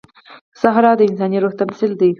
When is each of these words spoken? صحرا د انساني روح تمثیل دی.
صحرا 0.61 0.91
د 0.97 1.01
انساني 1.07 1.37
روح 1.43 1.53
تمثیل 1.61 1.91
دی. 1.99 2.09